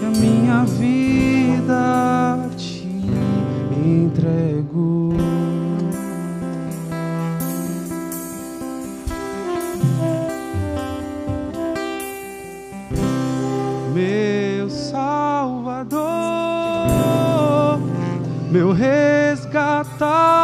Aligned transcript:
e 0.00 0.04
a 0.04 0.10
minha 0.10 0.64
vida 0.64 2.48
te 2.56 2.88
entrego. 3.84 5.14
Meu 13.92 14.70
Salvador, 14.70 16.00
meu 18.50 18.72
resgatador. 18.72 20.39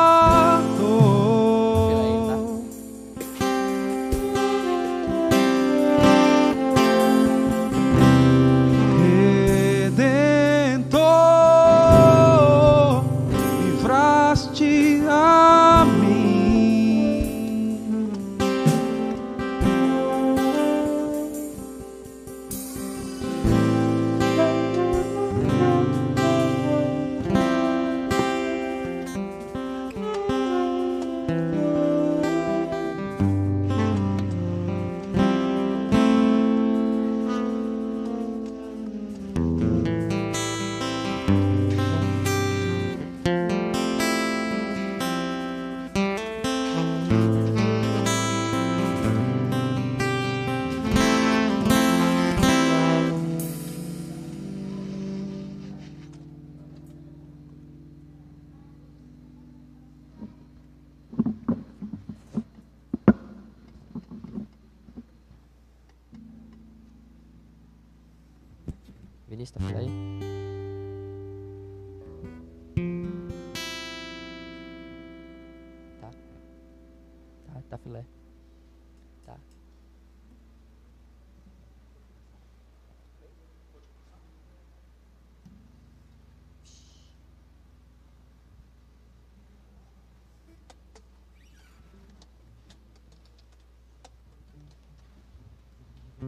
A 96.18 96.24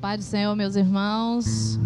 paz 0.00 0.20
do 0.20 0.24
Senhor, 0.24 0.56
meus 0.56 0.76
irmãos. 0.76 1.78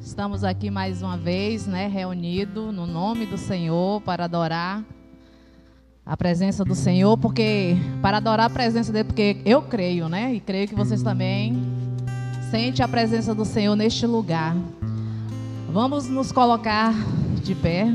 Estamos 0.00 0.44
aqui 0.44 0.70
mais 0.70 1.02
uma 1.02 1.16
vez, 1.16 1.66
né, 1.66 1.88
reunidos 1.88 2.72
no 2.72 2.86
nome 2.86 3.26
do 3.26 3.36
Senhor 3.36 4.00
para 4.02 4.26
adorar 4.26 4.84
a 6.06 6.16
presença 6.16 6.64
do 6.64 6.76
Senhor, 6.76 7.18
porque 7.18 7.76
para 8.00 8.18
adorar 8.18 8.46
a 8.46 8.50
presença 8.50 8.92
dele, 8.92 9.04
porque 9.04 9.38
eu 9.44 9.62
creio, 9.62 10.08
né, 10.08 10.34
e 10.34 10.40
creio 10.40 10.68
que 10.68 10.74
vocês 10.74 11.02
também 11.02 11.60
sentem 12.48 12.84
a 12.84 12.88
presença 12.88 13.34
do 13.34 13.44
Senhor 13.44 13.74
neste 13.74 14.06
lugar. 14.06 14.54
Vamos 15.72 16.08
nos 16.08 16.30
colocar 16.30 16.94
de 17.42 17.56
pé. 17.56 17.92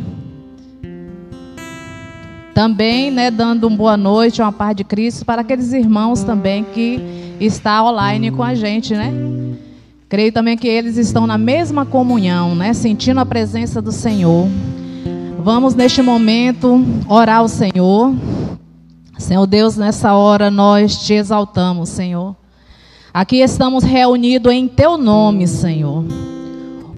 Também, 2.59 3.09
né, 3.09 3.31
dando 3.31 3.67
uma 3.67 3.77
boa 3.77 3.95
noite, 3.95 4.41
uma 4.41 4.51
paz 4.51 4.75
de 4.75 4.83
Cristo 4.83 5.23
para 5.23 5.43
aqueles 5.43 5.71
irmãos 5.71 6.23
também 6.23 6.65
que 6.65 6.99
está 7.39 7.81
online 7.81 8.31
com 8.31 8.43
a 8.43 8.53
gente, 8.53 8.93
né? 8.93 9.13
Creio 10.09 10.33
também 10.33 10.57
que 10.57 10.67
eles 10.67 10.97
estão 10.97 11.25
na 11.25 11.37
mesma 11.37 11.85
comunhão, 11.85 12.55
né, 12.55 12.73
sentindo 12.73 13.21
a 13.21 13.25
presença 13.25 13.81
do 13.81 13.93
Senhor. 13.93 14.45
Vamos 15.41 15.73
neste 15.73 16.01
momento 16.01 16.83
orar 17.07 17.37
ao 17.37 17.47
Senhor. 17.47 18.13
Senhor 19.17 19.47
Deus, 19.47 19.77
nessa 19.77 20.13
hora 20.13 20.51
nós 20.51 20.97
te 20.97 21.13
exaltamos, 21.13 21.87
Senhor. 21.87 22.35
Aqui 23.13 23.37
estamos 23.37 23.85
reunidos 23.85 24.51
em 24.51 24.67
teu 24.67 24.97
nome, 24.97 25.47
Senhor. 25.47 26.03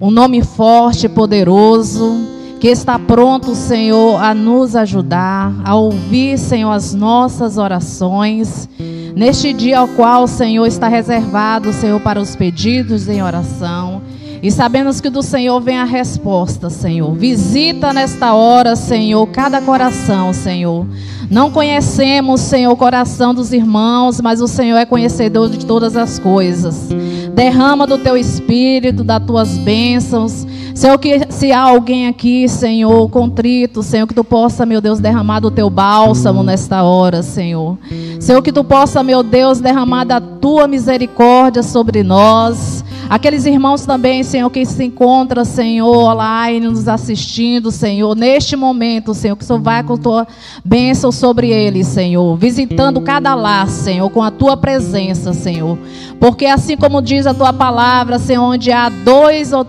Um 0.00 0.10
nome 0.10 0.42
forte, 0.42 1.08
poderoso, 1.08 2.18
que 2.62 2.68
está 2.68 2.96
pronto, 2.96 3.56
Senhor, 3.56 4.22
a 4.22 4.32
nos 4.32 4.76
ajudar, 4.76 5.52
a 5.64 5.74
ouvir, 5.74 6.38
Senhor, 6.38 6.70
as 6.70 6.94
nossas 6.94 7.58
orações. 7.58 8.68
Neste 9.16 9.52
dia 9.52 9.80
ao 9.80 9.88
qual 9.88 10.28
Senhor 10.28 10.64
está 10.64 10.86
reservado, 10.86 11.72
Senhor, 11.72 11.98
para 11.98 12.20
os 12.20 12.36
pedidos 12.36 13.08
em 13.08 13.20
oração. 13.20 14.00
E 14.40 14.48
sabemos 14.48 15.00
que 15.00 15.10
do 15.10 15.24
Senhor 15.24 15.60
vem 15.60 15.76
a 15.76 15.84
resposta, 15.84 16.70
Senhor. 16.70 17.12
Visita 17.14 17.92
nesta 17.92 18.32
hora, 18.32 18.76
Senhor, 18.76 19.26
cada 19.26 19.60
coração, 19.60 20.32
Senhor. 20.32 20.86
Não 21.28 21.50
conhecemos, 21.50 22.40
Senhor, 22.42 22.70
o 22.70 22.76
coração 22.76 23.34
dos 23.34 23.52
irmãos, 23.52 24.20
mas 24.20 24.40
o 24.40 24.46
Senhor 24.46 24.76
é 24.76 24.86
conhecedor 24.86 25.48
de 25.50 25.66
todas 25.66 25.96
as 25.96 26.20
coisas. 26.20 26.90
Derrama 27.34 27.86
do 27.86 27.98
teu 27.98 28.16
espírito, 28.16 29.02
das 29.02 29.24
tuas 29.24 29.56
bênçãos. 29.58 30.46
Senhor, 30.74 30.98
que 30.98 31.26
se 31.30 31.52
há 31.52 31.60
alguém 31.60 32.06
aqui, 32.08 32.48
Senhor, 32.48 33.08
contrito, 33.10 33.82
Senhor, 33.82 34.06
que 34.06 34.14
tu 34.14 34.24
possa, 34.24 34.64
meu 34.64 34.80
Deus, 34.80 35.00
derramar 35.00 35.40
do 35.40 35.50
teu 35.50 35.68
bálsamo 35.68 36.42
nesta 36.42 36.82
hora, 36.82 37.22
Senhor. 37.22 37.76
Senhor, 38.18 38.42
que 38.42 38.52
tu 38.52 38.64
possa, 38.64 39.02
meu 39.02 39.22
Deus, 39.22 39.60
derramar 39.60 40.04
da 40.04 40.20
tua 40.20 40.66
misericórdia 40.66 41.62
sobre 41.62 42.02
nós. 42.02 42.84
Aqueles 43.08 43.44
irmãos 43.46 43.84
também, 43.84 44.22
Senhor, 44.22 44.48
que 44.50 44.64
se 44.64 44.84
encontram, 44.84 45.44
Senhor, 45.44 46.10
online, 46.10 46.66
nos 46.66 46.88
assistindo, 46.88 47.70
Senhor, 47.70 48.16
neste 48.16 48.56
momento, 48.56 49.12
Senhor, 49.12 49.36
que 49.36 49.44
o 49.44 49.46
Senhor 49.46 49.60
vai 49.60 49.82
com 49.82 49.94
a 49.94 49.98
tua 49.98 50.28
bênção 50.64 51.12
sobre 51.12 51.50
eles, 51.50 51.86
Senhor, 51.88 52.36
visitando 52.36 53.00
cada 53.00 53.34
lar, 53.34 53.68
Senhor, 53.68 54.08
com 54.10 54.22
a 54.22 54.30
tua 54.30 54.56
presença, 54.56 55.32
Senhor. 55.32 55.78
Porque 56.18 56.46
assim 56.46 56.76
como 56.76 57.02
diz 57.02 57.26
a 57.26 57.34
tua 57.34 57.52
palavra, 57.52 58.18
Senhor, 58.18 58.42
onde 58.42 58.70
há 58.72 58.88
dois 58.88 59.52
ou, 59.52 59.66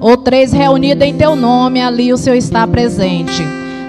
ou 0.00 0.16
três 0.16 0.52
reunidos 0.52 1.06
em 1.06 1.14
teu 1.14 1.36
nome, 1.36 1.80
ali 1.80 2.12
o 2.12 2.16
Senhor 2.16 2.36
está 2.36 2.66
presente. 2.66 3.42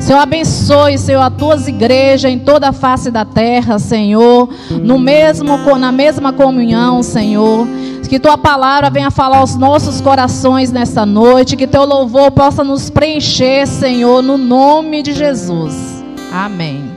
Senhor, 0.04 0.20
abençoe, 0.20 0.98
Senhor, 0.98 1.22
as 1.22 1.34
tuas 1.34 1.66
igrejas 1.66 2.30
em 2.30 2.38
toda 2.38 2.68
a 2.68 2.74
face 2.74 3.10
da 3.10 3.24
terra, 3.24 3.80
Senhor, 3.80 4.50
no 4.70 5.00
mesmo, 5.00 5.58
na 5.78 5.94
mesma 5.94 6.34
comunhão, 6.34 7.02
Senhor. 7.02 7.66
Que 8.14 8.20
tua 8.20 8.38
palavra 8.38 8.92
venha 8.92 9.10
falar 9.10 9.40
aos 9.40 9.56
nossos 9.56 10.00
corações 10.00 10.72
nesta 10.72 11.04
noite, 11.04 11.56
que 11.56 11.66
teu 11.66 11.84
louvor 11.84 12.30
possa 12.30 12.64
nos 12.64 12.88
preencher, 12.88 13.66
Senhor, 13.66 14.22
no 14.22 14.38
nome 14.38 15.02
de 15.02 15.14
Jesus. 15.14 16.04
Amém. 16.32 16.92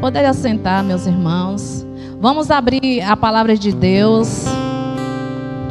Poderia 0.00 0.32
sentar, 0.32 0.84
meus 0.84 1.04
irmãos. 1.04 1.84
Vamos 2.20 2.48
abrir 2.48 3.02
a 3.02 3.16
palavra 3.16 3.56
de 3.56 3.72
Deus 3.72 4.44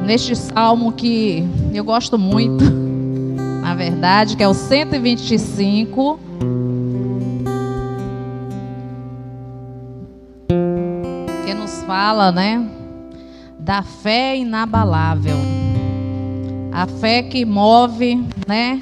neste 0.05 0.35
salmo 0.35 0.91
que 0.91 1.47
eu 1.73 1.85
gosto 1.85 2.17
muito, 2.17 2.65
na 3.63 3.73
verdade, 3.73 4.35
que 4.35 4.43
é 4.43 4.47
o 4.49 4.53
125. 4.53 6.19
Que 11.45 11.53
nos 11.53 11.81
fala, 11.83 12.29
né, 12.33 12.61
da 13.61 13.83
fé 13.83 14.35
inabalável. 14.35 15.37
A 16.71 16.87
fé 16.87 17.21
que 17.21 17.45
move, 17.45 18.25
né, 18.47 18.81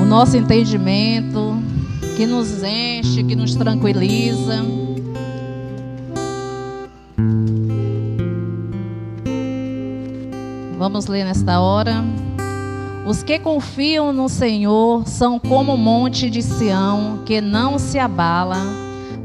o 0.00 0.04
nosso 0.04 0.36
entendimento, 0.36 1.56
que 2.16 2.26
nos 2.26 2.62
enche, 2.62 3.22
que 3.22 3.36
nos 3.36 3.54
tranquiliza. 3.54 4.64
Vamos 10.78 11.06
ler 11.06 11.24
nesta 11.24 11.60
hora. 11.60 12.02
Os 13.06 13.22
que 13.22 13.38
confiam 13.38 14.12
no 14.12 14.28
Senhor 14.28 15.06
são 15.06 15.38
como 15.38 15.74
o 15.74 15.78
monte 15.78 16.30
de 16.30 16.42
Sião, 16.42 17.20
que 17.24 17.40
não 17.40 17.78
se 17.78 17.98
abala, 17.98 18.58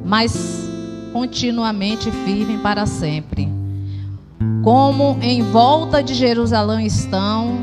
mas 0.05 0.67
continuamente 1.13 2.11
firme 2.11 2.57
para 2.57 2.85
sempre. 2.85 3.56
Como 4.67 5.17
em 5.21 5.41
volta 5.43 6.03
de 6.03 6.13
Jerusalém 6.13 6.85
estão 6.85 7.57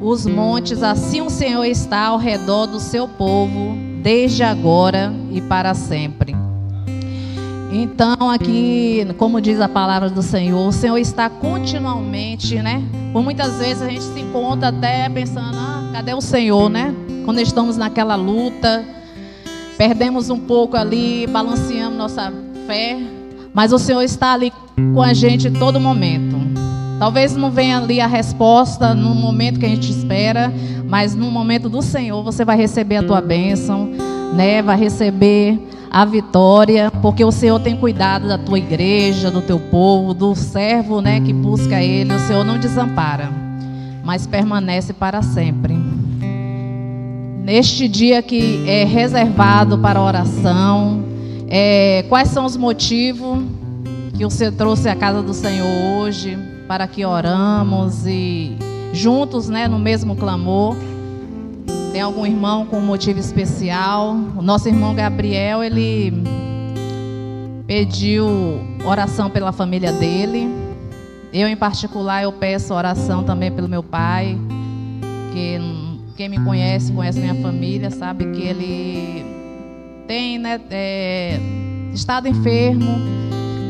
os 0.00 0.26
montes, 0.26 0.82
assim 0.82 1.20
o 1.20 1.30
Senhor 1.30 1.64
está 1.64 2.06
ao 2.06 2.18
redor 2.18 2.66
do 2.66 2.80
seu 2.80 3.06
povo, 3.06 3.76
desde 4.02 4.42
agora 4.42 5.14
e 5.30 5.40
para 5.40 5.72
sempre. 5.72 6.34
Então, 7.70 8.28
aqui, 8.28 9.06
como 9.18 9.40
diz 9.40 9.60
a 9.60 9.68
palavra 9.68 10.10
do 10.10 10.20
Senhor, 10.20 10.66
o 10.66 10.72
Senhor 10.72 10.98
está 10.98 11.30
continuamente, 11.30 12.60
né? 12.60 12.82
Por 13.12 13.22
muitas 13.22 13.58
vezes 13.58 13.80
a 13.80 13.88
gente 13.88 14.02
se 14.02 14.18
encontra 14.18 14.70
até 14.70 15.08
pensando, 15.08 15.56
ah, 15.56 15.90
cadê 15.92 16.12
o 16.12 16.20
Senhor, 16.20 16.68
né? 16.68 16.92
Quando 17.24 17.38
estamos 17.38 17.76
naquela 17.76 18.16
luta, 18.16 18.84
perdemos 19.78 20.28
um 20.28 20.40
pouco 20.40 20.76
ali, 20.76 21.24
balanceamos 21.28 21.96
nossa 21.96 22.32
fé, 22.66 22.98
mas 23.54 23.72
o 23.72 23.78
Senhor 23.78 24.02
está 24.02 24.32
ali 24.32 24.52
com 24.94 25.02
a 25.02 25.12
gente 25.12 25.48
em 25.48 25.52
todo 25.52 25.78
momento. 25.78 26.31
Talvez 27.02 27.34
não 27.34 27.50
venha 27.50 27.78
ali 27.78 28.00
a 28.00 28.06
resposta 28.06 28.94
no 28.94 29.12
momento 29.12 29.58
que 29.58 29.66
a 29.66 29.68
gente 29.68 29.90
espera, 29.90 30.52
mas 30.86 31.16
no 31.16 31.32
momento 31.32 31.68
do 31.68 31.82
Senhor 31.82 32.22
você 32.22 32.44
vai 32.44 32.56
receber 32.56 32.98
a 32.98 33.02
tua 33.02 33.20
bênção, 33.20 33.90
né? 34.32 34.62
Vai 34.62 34.78
receber 34.78 35.58
a 35.90 36.04
vitória, 36.04 36.92
porque 37.02 37.24
o 37.24 37.32
Senhor 37.32 37.58
tem 37.58 37.76
cuidado 37.76 38.28
da 38.28 38.38
tua 38.38 38.56
igreja, 38.56 39.32
do 39.32 39.42
teu 39.42 39.58
povo, 39.58 40.14
do 40.14 40.32
servo, 40.36 41.00
né, 41.00 41.20
que 41.20 41.32
busca 41.32 41.82
ele. 41.82 42.14
O 42.14 42.20
Senhor 42.20 42.44
não 42.44 42.56
desampara, 42.56 43.28
mas 44.04 44.24
permanece 44.24 44.92
para 44.92 45.22
sempre. 45.22 45.76
Neste 47.42 47.88
dia 47.88 48.22
que 48.22 48.62
é 48.64 48.84
reservado 48.84 49.76
para 49.76 50.00
oração, 50.00 51.02
é, 51.48 52.04
quais 52.08 52.28
são 52.28 52.44
os 52.44 52.56
motivos 52.56 53.42
que 54.16 54.24
o 54.24 54.30
Senhor 54.30 54.52
trouxe 54.52 54.88
à 54.88 54.94
casa 54.94 55.20
do 55.20 55.34
Senhor 55.34 55.66
hoje 55.98 56.51
para 56.72 56.86
que 56.86 57.04
oramos 57.04 58.06
e 58.06 58.56
juntos, 58.94 59.46
né, 59.46 59.68
no 59.68 59.78
mesmo 59.78 60.16
clamor. 60.16 60.74
Tem 61.92 62.00
algum 62.00 62.24
irmão 62.24 62.64
com 62.64 62.80
motivo 62.80 63.20
especial? 63.20 64.16
O 64.34 64.40
nosso 64.40 64.70
irmão 64.70 64.94
Gabriel, 64.94 65.62
ele 65.62 66.14
pediu 67.66 68.26
oração 68.86 69.28
pela 69.28 69.52
família 69.52 69.92
dele. 69.92 70.48
Eu, 71.30 71.46
em 71.46 71.56
particular, 71.56 72.22
eu 72.22 72.32
peço 72.32 72.72
oração 72.72 73.22
também 73.22 73.52
pelo 73.52 73.68
meu 73.68 73.82
pai, 73.82 74.38
que 75.34 75.58
quem 76.16 76.30
me 76.30 76.42
conhece, 76.42 76.90
conhece 76.90 77.20
minha 77.20 77.34
família, 77.34 77.90
sabe 77.90 78.24
que 78.32 78.40
ele 78.40 79.26
tem 80.08 80.38
né, 80.38 80.58
é, 80.70 81.38
estado 81.92 82.28
enfermo 82.28 82.98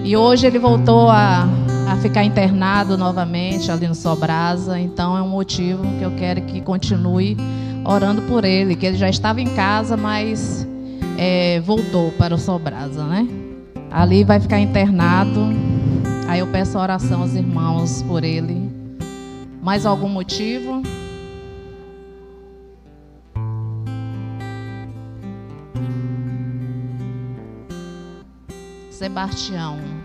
e 0.04 0.16
hoje 0.16 0.46
ele 0.46 0.60
voltou 0.60 1.10
a, 1.10 1.49
a 1.92 1.96
ficar 1.98 2.24
internado 2.24 2.96
novamente 2.96 3.70
ali 3.70 3.86
no 3.86 3.94
Sobrasa. 3.94 4.80
Então 4.80 5.16
é 5.16 5.20
um 5.20 5.28
motivo 5.28 5.82
que 5.98 6.02
eu 6.02 6.10
quero 6.12 6.40
que 6.42 6.60
continue 6.62 7.36
orando 7.84 8.22
por 8.22 8.44
ele, 8.44 8.74
que 8.74 8.86
ele 8.86 8.96
já 8.96 9.10
estava 9.10 9.42
em 9.42 9.54
casa, 9.54 9.94
mas 9.94 10.66
é, 11.18 11.60
voltou 11.60 12.10
para 12.12 12.34
o 12.34 12.38
Sobrasa, 12.38 13.04
né? 13.04 13.28
Ali 13.90 14.24
vai 14.24 14.40
ficar 14.40 14.58
internado. 14.58 15.40
Aí 16.28 16.40
eu 16.40 16.46
peço 16.46 16.78
oração 16.78 17.20
aos 17.20 17.34
irmãos 17.34 18.02
por 18.02 18.24
ele. 18.24 18.70
Mais 19.62 19.84
algum 19.84 20.08
motivo? 20.08 20.82
Sebastião. 28.90 30.01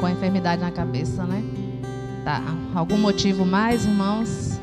Com 0.00 0.06
a 0.06 0.10
enfermidade 0.10 0.60
na 0.60 0.70
cabeça, 0.70 1.24
né? 1.24 1.42
Tá. 2.24 2.42
Algum 2.74 2.98
motivo 2.98 3.44
mais, 3.44 3.84
irmãos? 3.84 4.60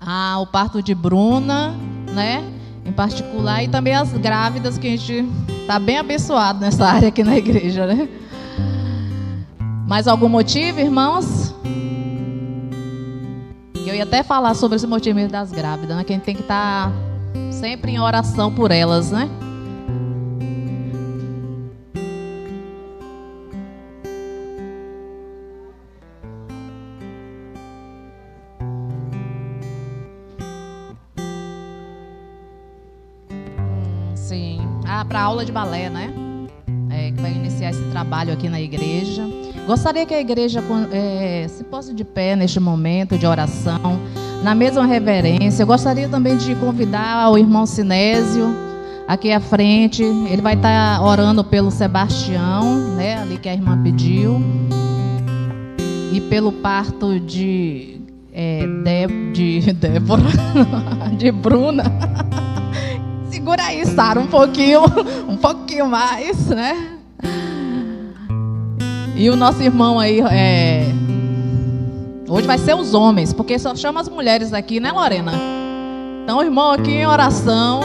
Ah, 0.00 0.38
o 0.40 0.46
parto 0.46 0.82
de 0.82 0.94
Bruna, 0.94 1.74
né? 2.12 2.44
Em 2.84 2.92
particular, 2.92 3.64
e 3.64 3.68
também 3.68 3.94
as 3.94 4.12
grávidas, 4.12 4.76
que 4.76 4.86
a 4.86 4.90
gente 4.90 5.26
está 5.62 5.78
bem 5.78 5.96
abençoado 5.96 6.60
nessa 6.60 6.86
área 6.86 7.08
aqui 7.08 7.24
na 7.24 7.36
igreja, 7.38 7.86
né? 7.86 8.06
Mais 9.86 10.06
algum 10.06 10.28
motivo, 10.28 10.78
irmãos? 10.78 11.54
Eu 13.86 13.94
ia 13.94 14.02
até 14.02 14.22
falar 14.22 14.54
sobre 14.54 14.76
esse 14.76 14.86
motivo 14.86 15.26
das 15.28 15.50
grávidas, 15.50 15.96
né? 15.96 16.04
Que 16.04 16.12
a 16.12 16.16
gente 16.16 16.24
tem 16.24 16.34
que 16.34 16.42
estar 16.42 16.90
tá 16.90 17.52
sempre 17.52 17.92
em 17.92 17.98
oração 17.98 18.52
por 18.52 18.70
elas, 18.70 19.10
né? 19.10 19.28
Para 35.08 35.20
aula 35.20 35.44
de 35.44 35.52
balé, 35.52 35.90
né? 35.90 36.12
É, 36.90 37.10
que 37.10 37.20
vai 37.20 37.32
iniciar 37.32 37.70
esse 37.70 37.82
trabalho 37.90 38.32
aqui 38.32 38.48
na 38.48 38.60
igreja. 38.60 39.22
Gostaria 39.66 40.04
que 40.04 40.14
a 40.14 40.20
igreja 40.20 40.62
é, 40.92 41.46
se 41.48 41.64
posse 41.64 41.94
de 41.94 42.04
pé 42.04 42.36
neste 42.36 42.60
momento 42.60 43.18
de 43.18 43.26
oração, 43.26 43.98
na 44.42 44.54
mesma 44.54 44.86
reverência. 44.86 45.62
Eu 45.62 45.66
gostaria 45.66 46.08
também 46.08 46.36
de 46.36 46.54
convidar 46.56 47.30
o 47.30 47.38
irmão 47.38 47.66
Sinésio 47.66 48.54
aqui 49.08 49.32
à 49.32 49.40
frente. 49.40 50.02
Ele 50.02 50.42
vai 50.42 50.54
estar 50.54 51.02
orando 51.02 51.42
pelo 51.44 51.70
Sebastião, 51.70 52.94
né? 52.96 53.18
Ali 53.20 53.38
que 53.38 53.48
a 53.48 53.54
irmã 53.54 53.82
pediu. 53.82 54.40
E 56.12 56.20
pelo 56.22 56.52
parto 56.52 57.18
de, 57.18 58.00
é, 58.32 58.64
de, 59.32 59.60
de 59.60 59.72
Débora, 59.74 60.22
de 61.16 61.32
Bruna. 61.32 61.84
Segura 63.44 63.64
aí, 63.64 63.84
Sara, 63.84 64.18
um 64.18 64.26
pouquinho, 64.26 64.80
um 65.28 65.36
pouquinho 65.36 65.86
mais, 65.86 66.46
né? 66.46 66.96
E 69.14 69.28
o 69.28 69.36
nosso 69.36 69.62
irmão 69.62 70.00
aí, 70.00 70.22
é... 70.22 70.86
hoje 72.26 72.46
vai 72.46 72.56
ser 72.56 72.74
os 72.74 72.94
homens, 72.94 73.34
porque 73.34 73.58
só 73.58 73.76
chama 73.76 74.00
as 74.00 74.08
mulheres 74.08 74.54
aqui, 74.54 74.80
né, 74.80 74.90
Lorena? 74.90 75.32
Então, 76.22 76.42
irmão 76.42 76.70
aqui 76.70 76.92
em 76.92 77.06
oração 77.06 77.80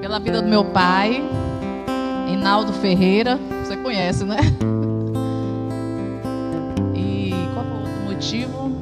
pela 0.00 0.18
vida 0.18 0.40
do 0.40 0.48
meu 0.48 0.64
pai, 0.64 1.22
Inaldo 2.32 2.72
Ferreira, 2.72 3.38
você 3.62 3.76
conhece, 3.76 4.24
né? 4.24 4.38
E 6.94 7.30
qual 7.52 7.66
foi 7.66 7.74
o 7.74 7.80
outro 7.80 8.10
motivo? 8.10 8.72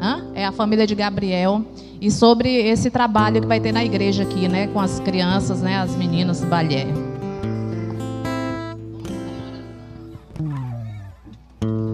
Hã? 0.00 0.24
É 0.34 0.44
a 0.44 0.50
família 0.50 0.88
de 0.88 0.96
Gabriel 0.96 1.64
e 2.02 2.10
sobre 2.10 2.52
esse 2.52 2.90
trabalho 2.90 3.40
que 3.40 3.46
vai 3.46 3.60
ter 3.60 3.70
na 3.70 3.84
igreja 3.84 4.24
aqui, 4.24 4.48
né, 4.48 4.66
com 4.66 4.80
as 4.80 4.98
crianças, 4.98 5.62
né, 5.62 5.76
as 5.76 5.94
meninas 5.94 6.40
do 6.40 6.48
balé. 6.48 6.84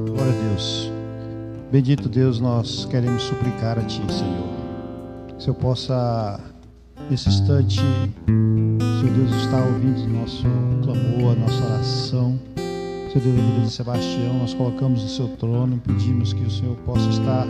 Glória 0.07 0.33
a 0.33 0.49
Deus. 0.49 0.91
Bendito 1.71 2.09
Deus, 2.09 2.41
nós 2.41 2.87
queremos 2.87 3.23
suplicar 3.25 3.79
a 3.79 3.83
Ti, 3.83 4.01
Senhor. 4.11 4.49
Que 5.39 5.51
eu 5.51 5.55
possa, 5.55 6.41
nesse 7.11 7.29
instante, 7.29 7.79
Senhor 7.79 9.15
Deus, 9.15 9.31
estar 9.43 9.63
ouvindo 9.63 10.09
nosso 10.09 10.45
clamor, 10.85 11.33
a 11.33 11.39
nossa 11.39 11.65
oração. 11.67 12.39
Senhor 13.13 13.25
Deus, 13.25 13.39
a 13.39 13.43
vida 13.43 13.61
de 13.61 13.71
Sebastião, 13.71 14.39
nós 14.39 14.55
colocamos 14.55 15.03
no 15.03 15.09
Seu 15.11 15.29
trono 15.37 15.77
e 15.77 15.81
pedimos 15.81 16.33
que 16.33 16.45
o 16.45 16.51
Senhor 16.51 16.77
possa 16.87 17.11
estar 17.11 17.47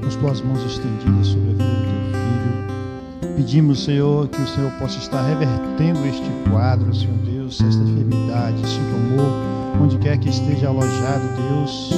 com 0.00 0.06
as 0.06 0.16
Tuas 0.16 0.40
mãos 0.40 0.64
estendidas 0.64 1.26
sobre 1.26 1.50
a 1.50 1.52
vida 1.52 1.92
do 1.92 1.97
Pedimos, 3.38 3.84
Senhor, 3.84 4.26
que 4.26 4.42
o 4.42 4.48
Senhor 4.48 4.68
possa 4.80 4.98
estar 4.98 5.22
revertendo 5.22 6.04
este 6.08 6.28
quadro, 6.50 6.92
Senhor 6.92 7.16
Deus, 7.18 7.60
esta 7.60 7.84
enfermidade, 7.84 8.60
este 8.64 8.80
tumor, 8.80 9.32
onde 9.80 9.96
quer 9.98 10.18
que 10.18 10.28
esteja 10.28 10.66
alojado, 10.66 11.22
Deus. 11.36 11.94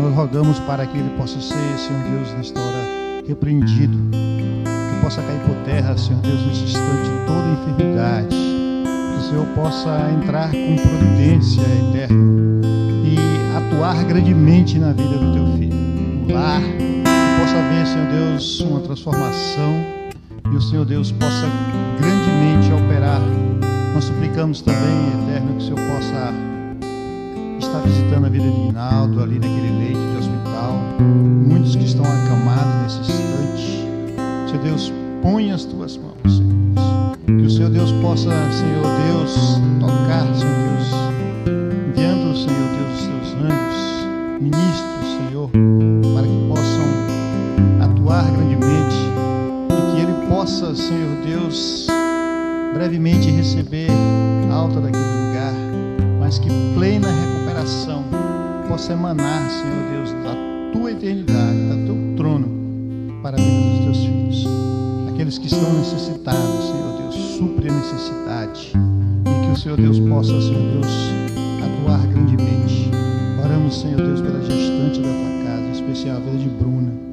Nós 0.00 0.14
rogamos 0.14 0.60
para 0.60 0.86
que 0.86 0.96
ele 0.96 1.10
possa 1.18 1.40
ser, 1.40 1.78
Senhor 1.78 2.00
Deus, 2.12 2.32
nesta 2.34 2.60
hora 2.60 3.24
repreendido, 3.26 3.98
que 4.12 5.02
possa 5.02 5.20
cair 5.20 5.40
por 5.40 5.56
terra, 5.64 5.98
Senhor 5.98 6.22
Deus, 6.22 6.46
nesse 6.46 6.62
instante 6.62 7.10
toda 7.26 7.72
enfermidade, 7.72 8.36
que 8.36 9.18
o 9.18 9.30
Senhor 9.30 9.46
possa 9.56 10.12
entrar 10.12 10.48
com 10.52 10.76
providência 10.76 11.60
eterna 11.60 12.62
e 13.04 13.16
atuar 13.56 14.04
grandemente 14.04 14.78
na 14.78 14.92
vida 14.92 15.18
do 15.18 15.32
teu 15.32 15.46
filho, 15.58 15.74
no 15.74 16.32
lar, 16.32 16.62
que 16.62 17.40
possa 17.40 17.62
ver, 17.68 17.84
Senhor 17.84 18.06
Deus, 18.12 18.60
uma 18.60 18.78
transformação 18.78 19.97
e 20.52 20.56
o 20.56 20.60
Senhor 20.60 20.84
Deus 20.84 21.12
possa 21.12 21.46
grandemente 21.98 22.72
operar. 22.72 23.20
Nós 23.94 24.04
suplicamos 24.04 24.60
também, 24.60 25.08
Eterno, 25.24 25.52
que 25.54 25.58
o 25.58 25.60
Senhor 25.60 25.80
possa 25.94 26.32
estar 27.58 27.80
visitando 27.80 28.26
a 28.26 28.28
vida 28.28 28.44
de 28.44 28.50
Rinaldo 28.50 29.22
ali 29.22 29.34
naquele 29.34 29.78
leito 29.78 29.98
de 29.98 30.18
hospital. 30.18 30.80
Muitos 31.00 31.76
que 31.76 31.84
estão 31.84 32.04
acamados 32.04 32.98
nesse 32.98 33.12
instante. 33.12 33.88
Senhor 34.48 34.62
Deus, 34.62 34.92
impõe 35.18 35.50
as 35.50 35.64
tuas 35.64 35.96
mãos, 35.96 36.16
Senhor 36.24 37.16
Deus. 37.26 37.40
Que 37.40 37.46
o 37.46 37.50
Senhor 37.50 37.70
Deus 37.70 37.92
possa, 37.92 38.30
Senhor 38.52 38.84
Deus, 39.06 39.60
tocar, 39.80 40.24
Senhor 40.34 40.54
Deus, 40.54 40.88
enviando, 41.88 42.36
Senhor 42.36 42.68
Deus, 42.78 43.00
os 43.00 43.06
teus 43.06 43.28
anjos, 43.44 44.40
ministros, 44.40 45.28
Senhor, 45.28 45.50
possa, 50.68 50.74
Senhor 50.74 51.16
Deus, 51.24 51.86
brevemente 52.74 53.30
receber 53.30 53.88
alta 54.52 54.80
daquele 54.80 55.04
lugar, 55.04 55.54
mas 56.20 56.38
que 56.38 56.48
plena 56.74 57.08
recuperação 57.08 58.04
possa 58.68 58.92
emanar, 58.92 59.48
Senhor 59.50 59.90
Deus, 59.92 60.12
da 60.24 60.34
tua 60.72 60.92
eternidade, 60.92 61.58
do 61.68 61.86
teu 61.86 62.16
trono, 62.16 62.48
para 63.22 63.36
a 63.36 63.40
vida 63.40 63.60
dos 63.60 63.84
teus 63.84 63.98
filhos. 63.98 64.46
Aqueles 65.12 65.38
que 65.38 65.46
estão 65.46 65.72
necessitados, 65.72 66.66
Senhor 66.66 67.02
Deus, 67.02 67.14
supre 67.38 67.70
a 67.70 67.72
necessidade. 67.72 68.72
E 69.24 69.46
que 69.46 69.52
o 69.52 69.56
Senhor 69.56 69.76
Deus 69.76 69.98
possa, 70.00 70.40
Senhor 70.40 70.72
Deus, 70.72 70.86
atuar 71.64 72.06
grandemente. 72.08 72.90
Oramos, 73.42 73.80
Senhor 73.80 73.96
Deus, 73.96 74.20
pela 74.20 74.40
gestante 74.42 75.00
da 75.00 75.08
tua 75.08 75.44
casa, 75.44 75.62
em 75.62 75.72
especial 75.72 76.16
a 76.16 76.20
vida 76.20 76.38
de 76.38 76.48
Bruna. 76.48 77.07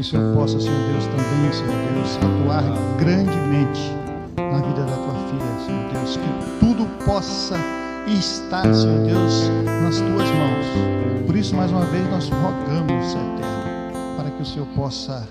Que 0.00 0.06
o 0.06 0.08
Senhor 0.08 0.34
possa, 0.34 0.58
Senhor 0.58 0.78
Deus, 0.92 1.04
também, 1.08 1.52
Senhor 1.52 1.74
Deus, 1.92 2.16
atuar 2.16 2.64
grandemente 2.96 3.94
na 4.34 4.56
vida 4.66 4.84
da 4.84 4.96
tua 4.96 5.14
filha, 5.28 5.66
Senhor 5.66 5.92
Deus. 5.92 6.16
Que 6.16 6.58
tudo 6.58 6.86
possa 7.04 7.58
estar, 8.06 8.62
Senhor 8.72 9.04
Deus, 9.04 9.50
nas 9.82 9.96
tuas 9.96 10.30
mãos. 10.30 11.26
Por 11.26 11.36
isso, 11.36 11.54
mais 11.54 11.70
uma 11.70 11.84
vez, 11.84 12.10
nós 12.10 12.30
rogamos, 12.30 13.12
Eterno, 13.12 14.16
para 14.16 14.30
que 14.30 14.42
o 14.42 14.46
Senhor 14.46 14.66
possa 14.68 15.28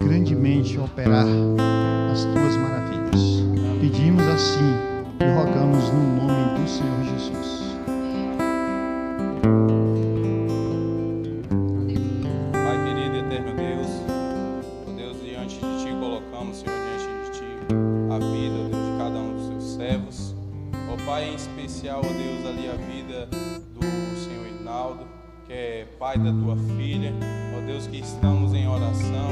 grandemente 0.00 0.76
operar 0.76 1.26
as 2.12 2.24
tuas 2.24 2.56
maravilhas. 2.56 3.44
Pedimos 3.80 4.26
assim 4.26 4.74
e 5.20 5.24
rogamos 5.36 5.88
no 5.92 6.16
nome 6.16 6.58
do 6.58 6.68
Senhor 6.68 7.04
Jesus. 7.04 7.54
Pai 26.14 26.18
da 26.18 26.32
Tua 26.32 26.56
filha. 26.76 27.12
Ó 27.56 27.66
Deus, 27.66 27.86
que 27.86 27.98
estamos 27.98 28.54
em 28.54 28.68
oração. 28.68 29.30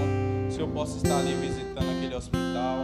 O 0.48 0.52
Senhor 0.52 0.68
possa 0.68 0.96
estar 0.96 1.18
ali 1.18 1.34
visitando 1.34 1.90
aquele 1.96 2.14
hospital. 2.14 2.78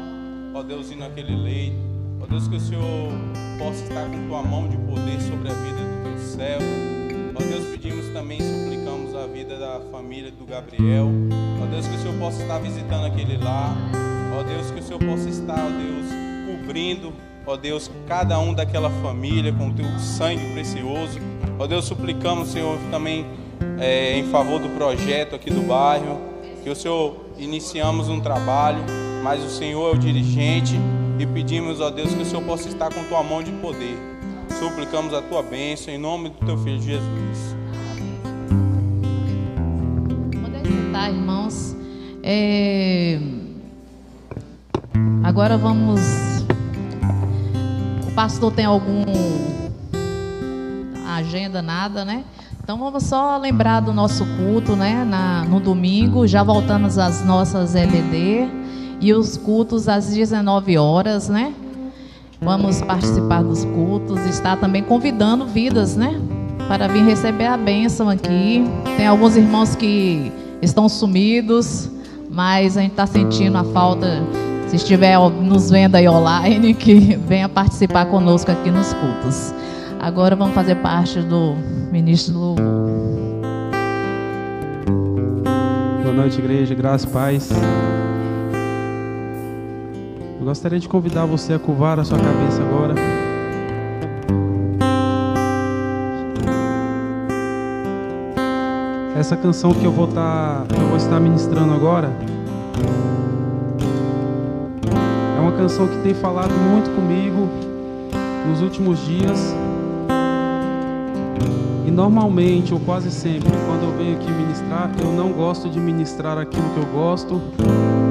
Ó 0.55 0.63
Deus, 0.63 0.91
indo 0.91 1.01
naquele 1.01 1.35
leito. 1.37 1.77
Ó 2.21 2.27
Deus, 2.27 2.49
que 2.49 2.57
o 2.57 2.61
Senhor 2.61 3.13
possa 3.59 3.83
estar 3.85 4.09
com 4.09 4.29
Tua 4.29 4.43
mão 4.43 4.69
de 4.69 4.77
poder 4.77 5.21
sobre 5.21 5.51
a 5.51 5.55
vida 5.55 5.79
do 5.79 6.03
Teu 6.05 6.19
servo. 6.19 6.65
Ó 7.35 7.39
Deus, 7.39 7.65
pedimos 7.67 8.07
também, 8.13 8.41
suplicamos 8.41 9.15
a 9.15 9.27
vida 9.27 9.59
da 9.59 9.81
família 9.91 10.31
do 10.31 10.47
Gabriel. 10.47 11.09
Ó 11.63 11.67
Deus, 11.67 11.87
que 11.87 11.97
o 11.97 11.99
Senhor 11.99 12.19
possa 12.19 12.43
estar 12.43 12.59
visitando 12.59 13.07
aquele 13.07 13.37
lar. 13.37 13.77
Ó 14.39 14.43
Deus, 14.43 14.71
que 14.71 14.81
o 14.81 14.83
Senhor 14.83 15.01
possa 15.01 15.29
estar, 15.29 15.59
ó 15.59 15.71
Deus, 15.71 16.07
cobrindo, 16.47 17.13
ó 17.45 17.57
Deus, 17.57 17.91
cada 18.07 18.39
um 18.39 18.55
daquela 18.55 18.91
família 19.03 19.53
com 19.53 19.69
o 19.69 19.75
teu 19.75 19.87
sangue 19.99 20.53
precioso. 20.53 21.19
Ó 21.59 21.67
Deus, 21.67 21.87
suplicamos, 21.87 22.51
Senhor, 22.51 22.79
também 22.93 23.27
é, 23.79 24.19
em 24.19 24.25
favor 24.31 24.61
do 24.61 24.69
projeto 24.71 25.35
aqui 25.35 25.51
do 25.51 25.63
bairro. 25.63 26.21
Que 26.63 26.71
o 26.71 26.77
Senhor 26.77 27.17
iniciamos 27.39 28.09
um 28.09 28.21
trabalho, 28.21 28.85
mas 29.23 29.43
o 29.43 29.49
Senhor 29.49 29.95
é 29.95 29.97
o 29.97 29.99
dirigente 29.99 30.75
e 31.19 31.27
pedimos, 31.27 31.81
ó 31.81 31.91
Deus, 31.91 32.13
que 32.13 32.23
o 32.23 32.25
Senhor 32.25 32.43
possa 32.43 32.69
estar 32.69 32.93
com 32.93 33.03
tua 33.05 33.23
mão 33.23 33.43
de 33.43 33.53
poder. 33.53 33.97
Suplicamos 34.59 35.15
a 35.15 35.23
tua 35.23 35.43
bênção 35.43 35.93
em 35.93 35.99
nome 35.99 36.31
do 36.31 36.47
teu 36.47 36.59
filho 36.59 36.81
Jesus. 36.81 37.57
Poder 40.43 40.67
sentar, 40.67 41.11
irmãos. 41.11 41.77
É, 42.23 43.19
Agora 45.29 45.59
vamos. 45.59 46.01
O 48.09 48.15
pastor 48.15 48.51
tem 48.51 48.65
algum 48.65 49.05
agenda, 51.07 51.61
nada, 51.61 52.03
né? 52.03 52.25
Então 52.69 52.77
vamos 52.77 53.05
só 53.05 53.39
lembrar 53.39 53.81
do 53.81 53.95
nosso 53.95 54.27
culto, 54.37 54.77
né? 54.77 55.03
Na, 55.03 55.43
no 55.43 55.59
domingo, 55.59 56.27
já 56.27 56.43
voltamos 56.43 56.99
às 56.99 57.25
nossas 57.25 57.75
LD 57.75 58.47
e 59.01 59.15
os 59.15 59.39
cultos 59.39 59.89
às 59.89 60.09
19 60.09 60.77
horas, 60.77 61.31
né? 61.31 61.55
Vamos 62.43 62.83
participar 62.83 63.43
dos 63.43 63.65
cultos, 63.65 64.21
está 64.27 64.55
também 64.55 64.83
convidando 64.83 65.47
vidas, 65.47 65.97
né? 65.97 66.21
Para 66.69 66.89
vir 66.89 67.07
receber 67.07 67.47
a 67.47 67.57
bênção 67.57 68.07
aqui. 68.07 68.63
Tem 68.99 69.07
alguns 69.07 69.35
irmãos 69.35 69.75
que 69.75 70.31
estão 70.61 70.91
sumidos, 70.91 71.91
mas 72.31 72.77
a 72.77 72.83
gente 72.83 72.91
está 72.91 73.07
sentindo 73.07 73.57
a 73.57 73.65
falta. 73.65 74.23
Se 74.67 74.77
estiver 74.77 75.19
nos 75.19 75.71
vendo 75.71 75.95
aí 75.95 76.07
online, 76.07 76.75
que 76.77 77.17
venha 77.17 77.49
participar 77.49 78.05
conosco 78.05 78.53
aqui 78.53 78.71
nos 78.71 78.93
cultos. 78.93 79.55
Agora 80.01 80.37
vamos 80.37 80.55
fazer 80.55 80.77
parte 80.77 81.21
do 81.21 81.57
ministro 81.91 82.33
do. 82.33 82.55
Boa 86.03 86.15
noite, 86.15 86.39
igreja, 86.39 86.75
graça 86.75 87.07
e 87.07 87.11
paz. 87.11 87.51
Eu 90.39 90.45
gostaria 90.45 90.79
de 90.79 90.89
convidar 90.89 91.27
você 91.27 91.55
a 91.55 91.59
curvar 91.59 91.99
a 91.99 92.05
sua 92.05 92.19
cabeça 92.19 92.63
agora. 92.63 92.95
Essa 99.19 99.37
canção 99.37 99.75
que 99.75 99.85
eu 99.85 99.91
vou 99.91 100.09
estar, 100.09 100.65
eu 100.79 100.87
vou 100.87 100.97
estar 100.97 101.19
ministrando 101.19 101.75
agora 101.75 102.13
é 105.37 105.41
uma 105.41 105.53
canção 105.53 105.89
que 105.89 105.97
tem 106.03 106.15
falado 106.15 106.53
muito 106.53 106.89
comigo 106.95 107.49
nos 108.49 108.63
últimos 108.63 109.05
dias. 109.05 109.55
E 111.89 111.91
normalmente, 111.91 112.75
ou 112.75 112.81
quase 112.81 113.11
sempre, 113.11 113.49
quando 113.67 113.85
eu 113.85 113.97
venho 113.97 114.15
aqui 114.15 114.31
ministrar, 114.31 114.91
eu 115.03 115.11
não 115.11 115.33
gosto 115.33 115.71
de 115.71 115.81
ministrar 115.81 116.37
aquilo 116.37 116.69
que 116.75 116.81
eu 116.81 116.87
gosto 116.93 117.41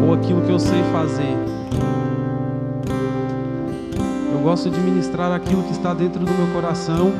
ou 0.03 0.15
aquilo 0.15 0.41
que 0.41 0.51
eu 0.51 0.57
sei 0.57 0.81
fazer. 0.91 1.37
Eu 4.33 4.39
gosto 4.39 4.71
de 4.71 4.79
ministrar 4.79 5.31
aquilo 5.31 5.61
que 5.61 5.73
está 5.73 5.93
dentro 5.93 6.25
do 6.25 6.31
meu 6.31 6.47
coração, 6.55 7.11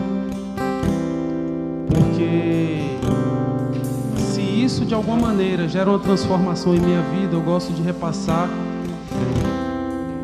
porque 1.94 2.80
se 4.18 4.42
isso 4.42 4.84
de 4.84 4.96
alguma 4.96 5.28
maneira 5.28 5.68
gera 5.68 5.92
uma 5.92 6.00
transformação 6.00 6.74
em 6.74 6.80
minha 6.80 7.04
vida, 7.04 7.36
eu 7.36 7.42
gosto 7.42 7.72
de 7.72 7.84
repassar, 7.84 8.50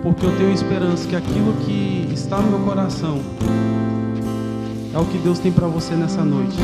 porque 0.01 0.25
eu 0.25 0.35
tenho 0.35 0.51
esperança 0.51 1.07
que 1.07 1.15
aquilo 1.15 1.53
que 1.63 2.09
está 2.11 2.37
no 2.37 2.57
meu 2.57 2.67
coração 2.67 3.19
é 4.93 4.97
o 4.99 5.05
que 5.05 5.17
Deus 5.17 5.39
tem 5.39 5.51
para 5.51 5.67
você 5.67 5.95
nessa 5.95 6.23
noite. 6.23 6.57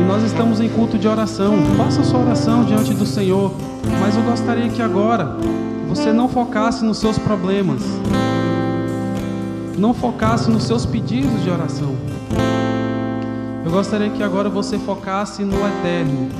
E 0.00 0.04
nós 0.06 0.22
estamos 0.22 0.58
em 0.60 0.68
culto 0.70 0.96
de 0.98 1.06
oração. 1.06 1.54
Faça 1.76 2.02
sua 2.02 2.20
oração 2.20 2.64
diante 2.64 2.94
do 2.94 3.04
Senhor. 3.04 3.52
Mas 4.00 4.16
eu 4.16 4.22
gostaria 4.22 4.68
que 4.70 4.80
agora 4.80 5.36
você 5.86 6.12
não 6.12 6.28
focasse 6.28 6.84
nos 6.84 6.98
seus 6.98 7.18
problemas. 7.18 7.82
Não 9.76 9.92
focasse 9.92 10.50
nos 10.50 10.64
seus 10.64 10.86
pedidos 10.86 11.42
de 11.42 11.50
oração. 11.50 11.94
Eu 13.64 13.70
gostaria 13.70 14.08
que 14.08 14.22
agora 14.22 14.48
você 14.48 14.78
focasse 14.78 15.44
no 15.44 15.56
eterno. 15.66 16.30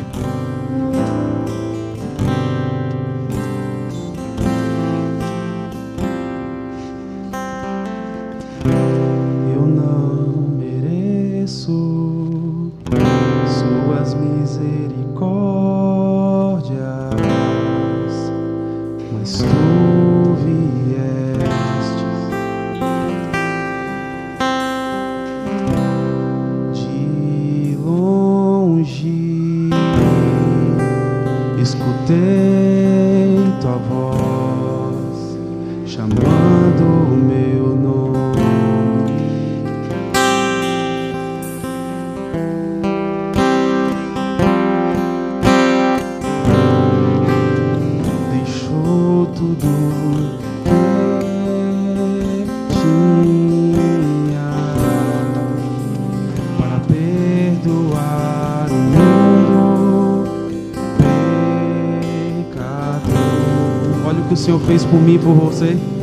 Fez 64.69 64.85
por 64.85 65.01
mim 65.01 65.15
e 65.15 65.19
por 65.19 65.33
você. 65.33 65.98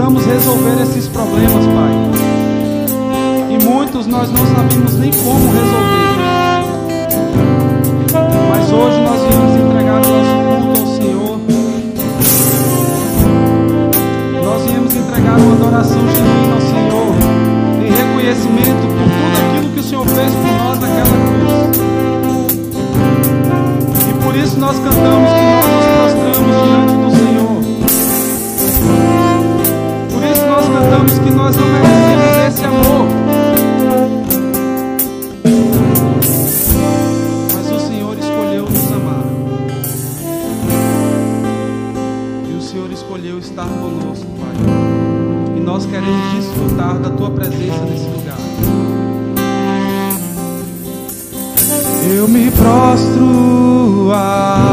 Precisamos 0.00 0.24
resolver 0.24 0.82
esses 0.82 1.08
problemas, 1.08 1.66
Pai. 1.66 1.92
E 3.50 3.62
muitos 3.62 4.06
nós 4.06 4.30
não 4.30 4.46
sabemos 4.46 4.94
nem 4.94 5.10
como 5.12 5.46
resolver. 5.52 6.00
Mas 8.48 8.72
hoje 8.72 8.98
nós 9.02 9.20
viemos 9.28 9.56
entregar 9.60 10.00
o 10.00 10.08
nosso 10.08 10.32
culto 10.48 10.80
ao 10.80 10.86
Senhor. 10.96 11.38
Nós 14.42 14.70
viemos 14.70 14.94
entregar 14.94 15.36
uma 15.38 15.52
adoração 15.52 16.00
genuína 16.08 16.54
ao 16.54 16.62
Senhor, 16.62 17.14
em 17.84 17.90
reconhecimento 17.92 18.86
por 18.88 19.04
tudo 19.04 19.36
aquilo 19.50 19.68
que 19.74 19.80
o 19.80 19.82
Senhor 19.82 20.06
fez 20.06 20.32
por 20.32 20.52
nós 20.64 20.78
naquela 20.80 21.16
cruz. 21.28 21.52
E 24.08 24.12
por 24.24 24.34
isso 24.34 24.58
nós 24.58 24.78
cantamos 24.78 25.39
nós 31.40 31.56
não 31.56 31.66
merecemos 31.72 32.46
esse 32.48 32.64
amor. 32.64 33.06
Mas 37.54 37.72
o 37.72 37.80
Senhor 37.80 38.18
escolheu 38.18 38.64
nos 38.64 38.92
amar. 38.92 39.24
E 42.48 42.52
o 42.52 42.60
Senhor 42.60 42.92
escolheu 42.92 43.38
estar 43.38 43.66
conosco, 43.66 44.26
Pai. 44.38 45.56
E 45.56 45.60
nós 45.60 45.86
queremos 45.86 46.32
desfrutar 46.34 46.98
da 46.98 47.10
tua 47.10 47.30
presença 47.30 47.84
nesse 47.84 48.04
lugar. 48.04 48.36
Eu 52.12 52.28
me 52.28 52.50
prostro 52.50 54.12
aos 54.12 54.69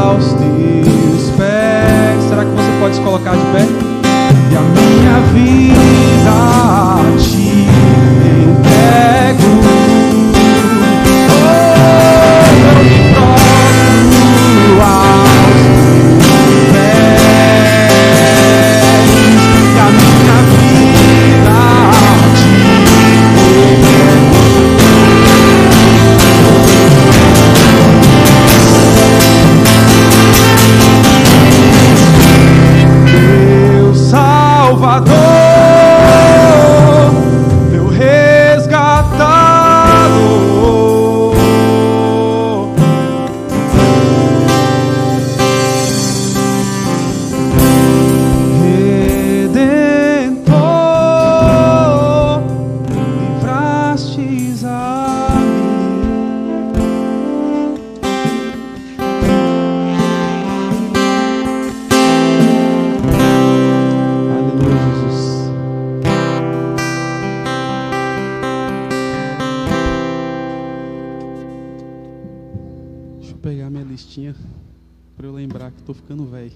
para 75.16 75.26
eu 75.26 75.32
lembrar 75.32 75.70
que 75.72 75.80
estou 75.80 75.94
ficando 75.94 76.24
velho. 76.24 76.52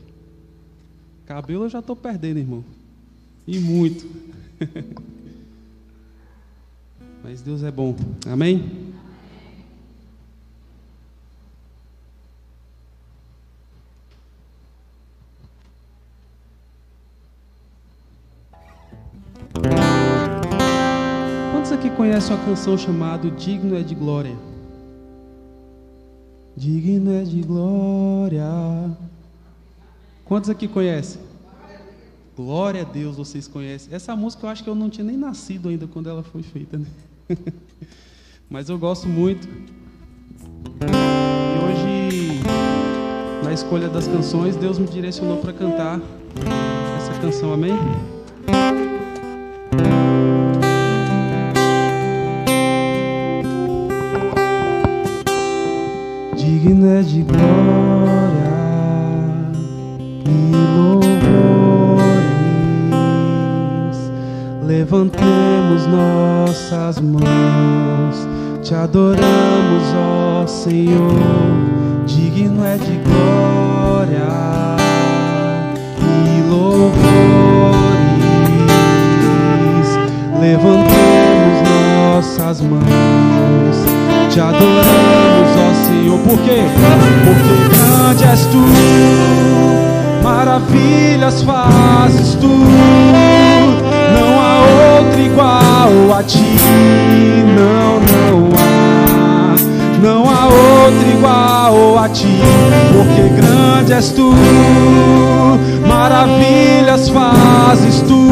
Cabelo 1.27 1.65
eu 1.65 1.69
já 1.69 1.81
estou 1.81 1.97
perdendo, 1.97 2.39
irmão. 2.39 2.65
E 3.47 3.59
muito. 3.59 4.07
Mas 7.23 7.41
Deus 7.41 7.63
é 7.63 7.71
bom. 7.71 7.97
Amém? 8.27 8.93
Quantos 21.53 21.73
aqui 21.73 21.91
conhecem 21.91 22.35
uma 22.35 22.45
canção 22.45 22.77
chamada 22.77 23.31
Digno 23.31 23.77
é 23.77 23.83
de 23.83 23.95
Glória? 23.95 24.52
Digno 26.63 27.13
é 27.13 27.25
de 27.25 27.41
glória. 27.41 28.47
Quantos 30.25 30.49
aqui 30.49 30.69
conhecem? 30.69 31.21
Glória 32.37 32.83
a 32.83 32.85
Deus, 32.85 33.17
vocês 33.17 33.49
conhecem. 33.49 33.93
Essa 33.93 34.15
música 34.15 34.47
eu 34.47 34.51
acho 34.51 34.63
que 34.63 34.71
eu 34.71 34.75
não 34.77 34.89
tinha 34.89 35.05
nem 35.05 35.17
nascido 35.17 35.71
ainda 35.71 35.89
quando 35.89 36.09
ela 36.09 36.23
foi 36.23 36.41
feita, 36.41 36.79
né? 36.79 36.87
Mas 38.49 38.69
eu 38.69 38.79
gosto 38.79 39.09
muito. 39.09 39.49
E 40.79 41.65
hoje, 41.65 42.43
na 43.43 43.53
escolha 43.53 43.89
das 43.89 44.07
canções, 44.07 44.55
Deus 44.55 44.79
me 44.79 44.87
direcionou 44.87 45.39
para 45.39 45.53
cantar 45.53 46.01
essa 46.97 47.21
canção, 47.21 47.53
amém? 47.53 47.75
De 57.03 57.21
glória 57.25 58.53
e 60.25 60.55
louvores, 60.77 62.07
levantemos 64.65 65.87
nossas 65.89 67.01
mãos, 67.01 68.29
te 68.63 68.75
adoramos, 68.77 69.83
ó 69.97 70.47
Senhor, 70.47 71.11
digno 72.07 72.65
é 72.65 72.77
de 72.79 73.01
glória 73.03 74.29
e 75.99 76.43
louvores, 76.49 76.93
levantemos 80.41 81.69
nossas 82.15 82.61
mãos, 82.61 82.83
te 84.33 84.41
adoramos, 84.41 85.51
ó 85.59 85.87
Senhor, 85.87 86.19
por 86.21 86.39
quê? 86.39 86.63
Porque 87.25 87.77
grande 87.77 88.25
és 88.25 88.47
tu, 88.47 88.65
maravilhas 90.23 91.43
fazes 91.43 92.35
tu, 92.37 92.49
não 92.49 94.41
há 94.41 95.01
outro 95.01 95.21
igual 95.21 96.19
a 96.19 96.23
ti, 96.23 96.57
não, 97.59 98.01
não 98.01 98.49
há, 98.57 99.55
não 100.03 100.31
há 100.31 100.47
outro 100.47 101.11
igual 101.11 101.99
a 101.99 102.09
ti, 102.09 102.41
porque 102.91 103.29
grande 103.39 103.93
és 103.93 104.13
tu, 104.13 104.33
maravilhas 105.87 107.11
fazes 107.11 108.01
tu, 108.09 108.31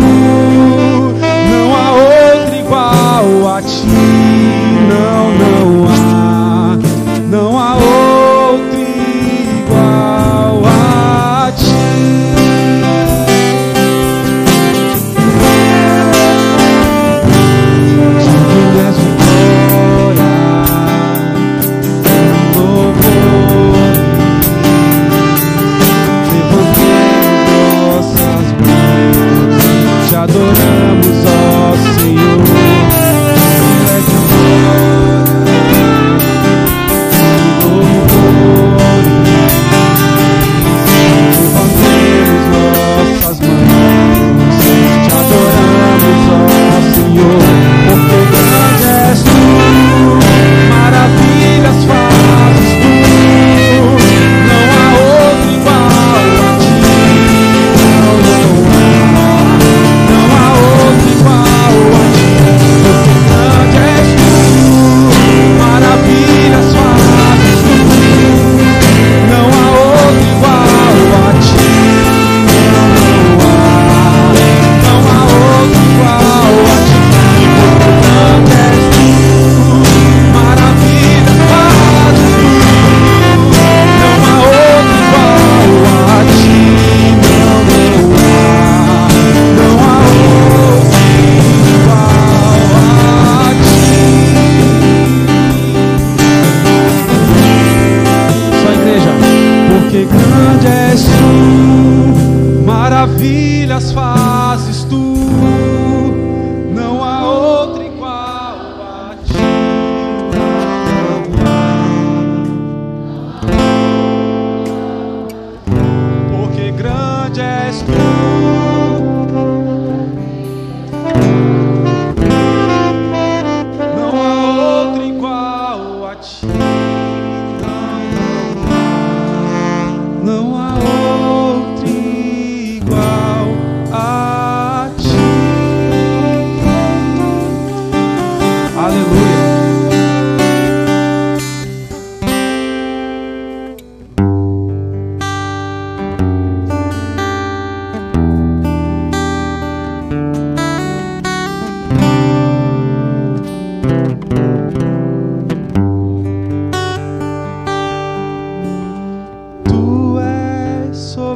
maravilhas 103.00 103.92
fazes 103.92 104.84
tu, 104.84 105.14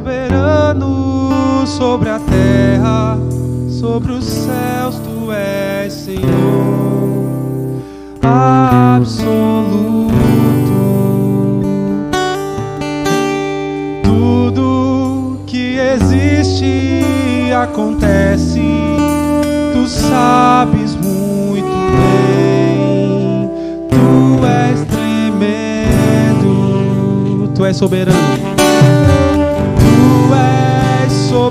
soberano 0.05 1.65
sobre 1.65 2.09
a 2.09 2.19
terra, 2.19 3.17
sobre 3.67 4.11
os 4.11 4.23
céus, 4.23 4.99
tu 4.99 5.31
és 5.31 5.91
Senhor 5.91 7.25
absoluto. 8.21 9.25
Tudo 14.03 15.39
que 15.47 15.79
existe 15.79 17.51
acontece, 17.51 18.61
tu 19.73 19.87
sabes 19.87 20.95
muito 20.95 21.65
bem. 21.97 23.49
Tu 23.89 24.45
és 24.45 24.85
tremendo, 24.85 26.53
tu 27.55 27.65
és 27.65 27.75
soberano. 27.75 28.44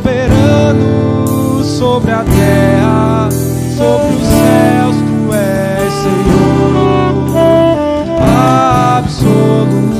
Soberano 0.05 1.65
sobre 1.65 2.13
a 2.13 2.23
terra, 2.25 3.29
sobre 3.75 4.17
os 4.17 4.27
céus, 4.27 4.97
tu 4.97 5.33
és 5.33 5.93
Senhor 5.95 7.25
absoluto. 8.99 9.95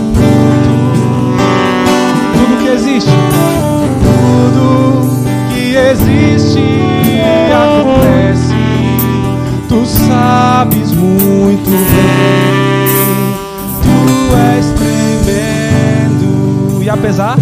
Tudo 2.35 2.59
que 2.63 2.69
existe, 2.69 3.11
tudo 4.03 5.09
que 5.55 5.75
existe 5.75 6.63
acontece, 7.51 8.55
tu 9.69 9.87
sabes 9.87 10.93
muito 10.93 11.71
bem. 11.71 12.45
Tu 13.83 14.37
és 14.55 14.67
tremendo 14.75 16.29
e 16.83 16.91
apesar 16.91 17.39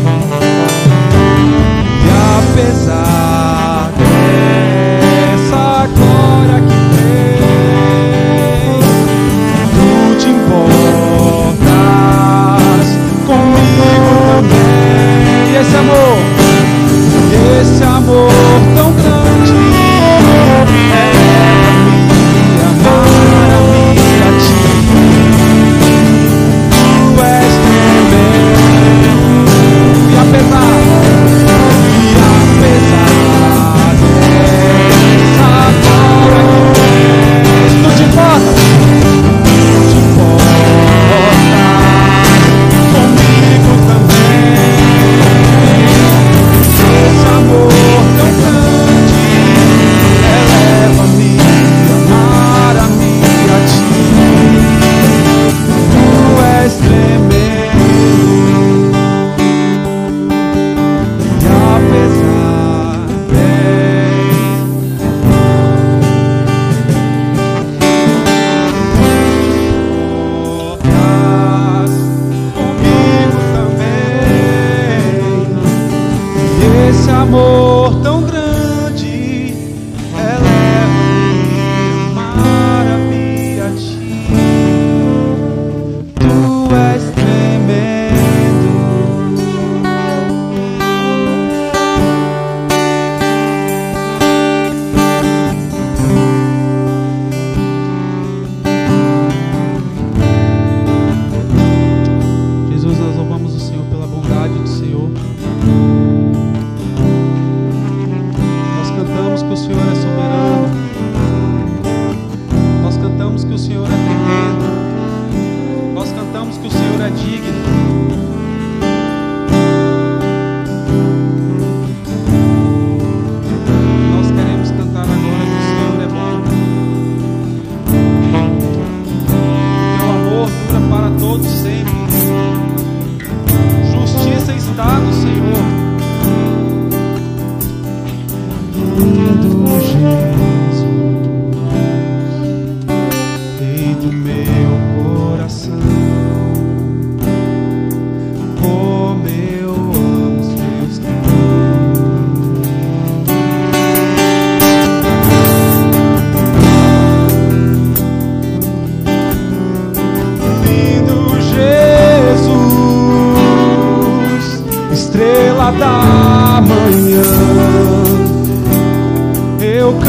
Cantamos 113.33 113.45
que 113.45 113.55
o 113.55 113.59
Senhor 113.59 114.02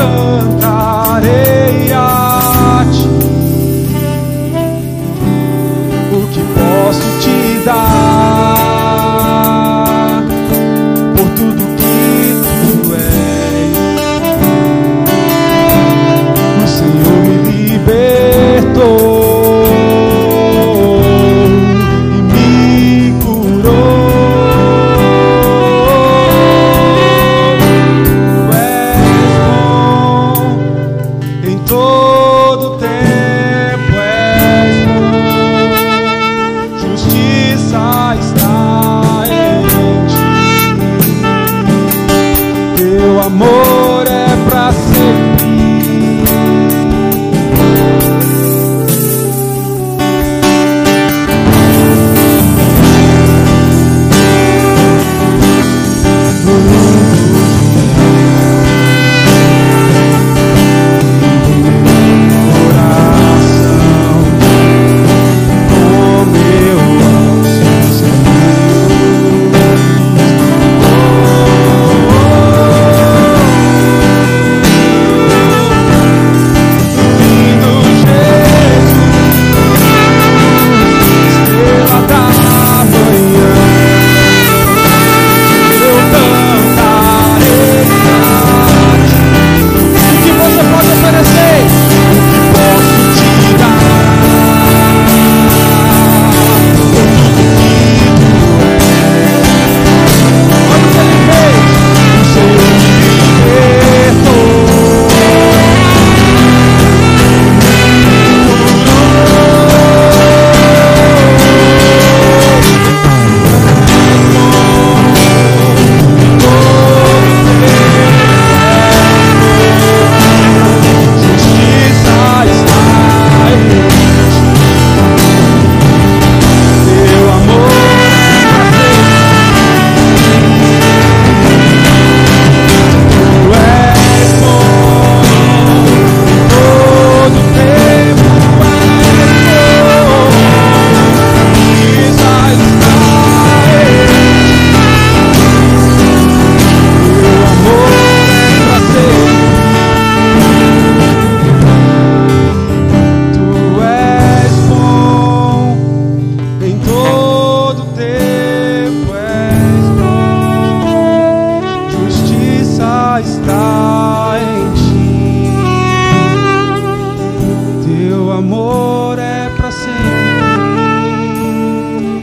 cantarei 0.04 1.63